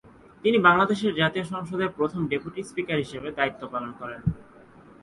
তিনি 0.43 0.57
বাংলাদেশের 0.57 1.13
জাতীয় 1.15 1.45
সংসদের 1.45 1.89
প্রথম 1.89 2.21
ডেপুটি 2.27 2.61
স্পিকার 2.63 2.97
হিসাবে 2.97 3.29
দায়িত্ব 3.31 3.61
পালন 3.73 3.91
করেন। 3.99 4.21